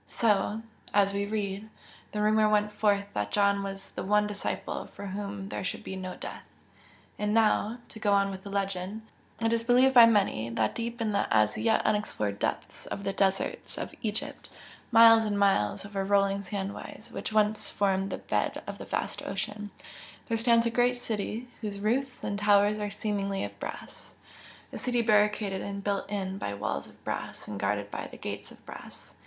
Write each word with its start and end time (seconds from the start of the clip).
So 0.07 0.63
as 0.95 1.13
we 1.13 1.27
read 1.27 1.69
the 2.11 2.23
rumour 2.23 2.49
went 2.49 2.71
forth 2.71 3.05
that 3.13 3.31
John 3.31 3.61
was 3.61 3.91
the 3.91 4.01
one 4.01 4.25
disciple 4.25 4.87
for 4.87 5.05
whom 5.05 5.49
there 5.49 5.63
should 5.63 5.83
be 5.83 5.95
no 5.95 6.15
death. 6.15 6.41
And 7.19 7.35
now 7.35 7.77
to 7.89 7.99
go 7.99 8.11
on 8.13 8.31
with 8.31 8.41
the 8.41 8.49
legend 8.49 9.03
it 9.39 9.53
is 9.53 9.63
believed 9.63 9.93
by 9.93 10.07
many, 10.07 10.49
that 10.49 10.73
deep 10.73 11.01
in 11.01 11.11
the 11.11 11.27
as 11.31 11.55
yet 11.55 11.85
unexplored 11.85 12.39
depths 12.39 12.87
of 12.87 13.03
the 13.03 13.13
deserts 13.13 13.77
of 13.77 13.93
Egypt 14.01 14.49
miles 14.91 15.23
and 15.23 15.37
miles 15.37 15.85
over 15.85 16.03
rolling 16.03 16.41
sand 16.41 16.73
waves 16.73 17.11
which 17.11 17.31
once 17.31 17.69
formed 17.69 18.09
the 18.09 18.17
bed 18.17 18.63
of 18.65 18.81
a 18.81 18.85
vast 18.85 19.21
ocean, 19.21 19.69
there 20.29 20.35
stands 20.35 20.65
a 20.65 20.71
great 20.71 20.97
city 20.99 21.47
whose 21.61 21.79
roofs 21.79 22.23
and 22.23 22.39
towers 22.39 22.79
are 22.79 22.89
seemingly 22.89 23.43
of 23.43 23.59
brass, 23.59 24.15
a 24.73 24.79
city 24.79 25.03
barricaded 25.03 25.61
and 25.61 25.83
built 25.83 26.09
in 26.09 26.39
by 26.39 26.55
walls 26.55 26.87
of 26.87 27.03
brass 27.03 27.47
and 27.47 27.59
guarded 27.59 27.91
by 27.91 28.07
gates 28.07 28.49
of 28.49 28.65
brass. 28.65 29.13